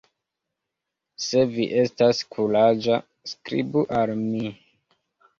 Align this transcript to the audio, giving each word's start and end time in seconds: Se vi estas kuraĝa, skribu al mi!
Se 1.25 1.41
vi 1.51 1.67
estas 1.81 2.21
kuraĝa, 2.35 2.97
skribu 3.33 3.83
al 3.99 4.15
mi! 4.23 4.49